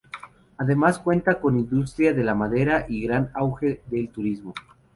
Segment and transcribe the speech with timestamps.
[0.57, 4.55] Además cuenta con industria de la madera y un gran auge del turismo.